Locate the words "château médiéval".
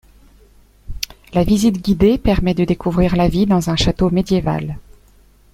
3.75-4.79